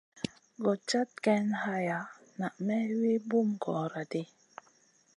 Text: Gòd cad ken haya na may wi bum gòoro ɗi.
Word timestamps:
Gòd 0.63 0.79
cad 0.89 1.09
ken 1.23 1.47
haya 1.63 1.99
na 2.39 2.47
may 2.65 2.87
wi 2.99 3.13
bum 3.29 3.47
gòoro 3.63 4.01
ɗi. 4.11 4.21